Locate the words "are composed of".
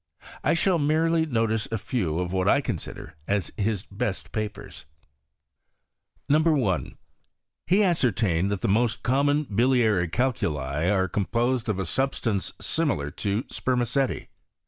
10.89-11.77